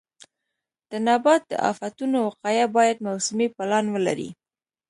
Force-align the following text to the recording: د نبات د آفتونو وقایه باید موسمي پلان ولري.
د 0.89 0.91
نبات 1.07 1.41
د 1.51 1.53
آفتونو 1.71 2.17
وقایه 2.27 2.65
باید 2.77 3.03
موسمي 3.07 3.47
پلان 3.55 3.85
ولري. 3.93 4.29